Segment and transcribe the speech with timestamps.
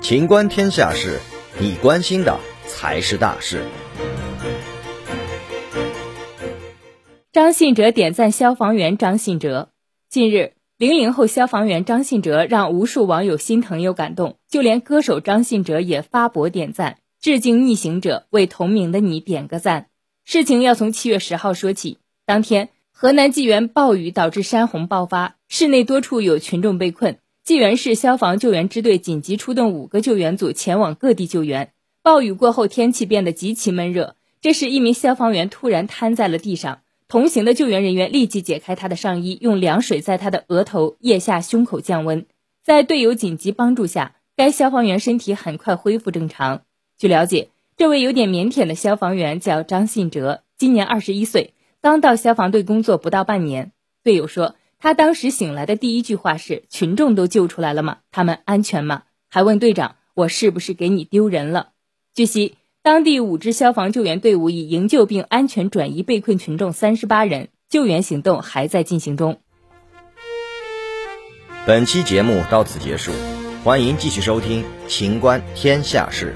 [0.00, 1.20] 情观天下事，
[1.60, 3.62] 你关心的才是大事。
[7.30, 9.68] 张信哲点赞消防员张信哲。
[10.08, 19.88] 近日，零零后消防员张信哲让无数网友心疼又感动，就连歌手张信哲也发博点赞，致敬逆行者，为同名的你点个赞。
[20.24, 27.18] 事情要从七月十号说起，当天河南济源暴雨导致山洪爆发，市内多处有群众被困。
[27.48, 31.72] 济源市消防救援支队紧急出动五个救援组前往各地救援。
[32.02, 34.16] 暴雨过后，天气变得极其闷热。
[34.42, 42.26] 这时，一名消防员突然瘫在了地上，同行的救援人员立即解开他的上衣，用凉水在他的额头、腋下、胸口降温。
[42.62, 46.64] 在队友紧急帮助下，该消防员身体很快恢复正常。
[46.98, 53.72] 据了解，这位有点腼腆的消防员叫张信哲，今年二十一岁，刚到消防队工作不到半年。
[54.04, 54.54] 队友说。
[54.80, 57.98] 他当时醒来的第一句话是：“群众都救出来了吗？
[58.12, 61.70] 他们安全吗？”还问队长：“我是不是给你丢人了？”
[62.14, 69.40] 据悉，当地五支消防救援队伍已营救并安全转移被困群众三十八人，救援行动还在进行中。
[71.66, 73.12] 本期节目到此结束，
[73.64, 76.34] 欢迎继续收听《秦观天下事》。